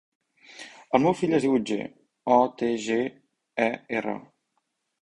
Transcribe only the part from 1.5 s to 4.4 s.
Otger: o, te, ge, e, erra.